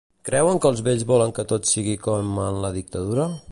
[0.27, 3.33] Creuen que els vells volen que tot sigui com en la Dictadura?